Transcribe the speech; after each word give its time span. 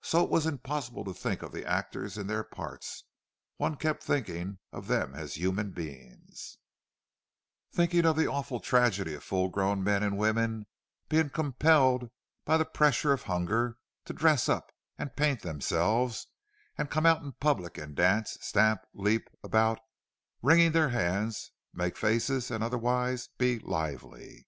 So 0.00 0.22
it 0.22 0.30
was 0.30 0.46
impossible 0.46 1.02
to 1.06 1.12
think 1.12 1.42
of 1.42 1.50
the 1.50 1.66
actors 1.66 2.16
in 2.16 2.28
their 2.28 2.44
parts; 2.44 3.02
one 3.56 3.74
kept 3.76 4.00
thinking 4.00 4.58
of 4.72 4.86
them 4.86 5.12
as 5.16 5.34
human 5.34 5.72
beings—thinking 5.72 8.06
of 8.06 8.14
the 8.14 8.28
awful 8.28 8.60
tragedy 8.60 9.12
of 9.14 9.24
full 9.24 9.48
grown 9.48 9.82
men 9.82 10.04
and 10.04 10.16
women 10.16 10.66
being 11.08 11.30
compelled 11.30 12.10
by 12.44 12.58
the 12.58 12.64
pressure 12.64 13.12
of 13.12 13.22
hunger 13.24 13.76
to 14.04 14.12
dress 14.12 14.48
up 14.48 14.70
and 14.98 15.16
paint 15.16 15.42
themselves, 15.42 16.28
and 16.78 16.86
then 16.86 16.92
come 16.92 17.04
out 17.04 17.22
in 17.22 17.32
public 17.32 17.76
and 17.76 17.96
dance, 17.96 18.38
stamp, 18.40 18.82
leap 18.94 19.28
about, 19.42 19.80
wring 20.42 20.70
their 20.70 20.90
hands, 20.90 21.50
make 21.74 21.96
faces, 21.96 22.52
and 22.52 22.62
otherwise 22.62 23.30
be 23.36 23.58
"lively." 23.58 24.46